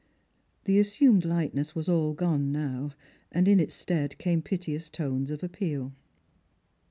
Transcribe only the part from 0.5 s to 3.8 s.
The assumed lightness was all gone now, and in its